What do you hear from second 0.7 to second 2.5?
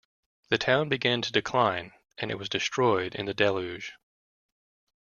began to decline, and it was